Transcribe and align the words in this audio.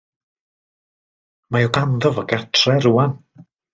Mae 1.57 1.67
o 1.69 1.73
ganddo 1.77 2.13
fo 2.17 2.25
gartre 2.33 2.75
rŵan. 2.87 3.15